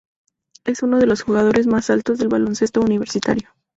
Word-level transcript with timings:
Es 0.65 0.81
uno 0.81 0.97
de 0.97 1.05
los 1.05 1.21
jugadores 1.21 1.67
más 1.67 1.91
altos 1.91 2.17
del 2.17 2.27
baloncesto 2.29 2.81
universitario. 2.81 3.51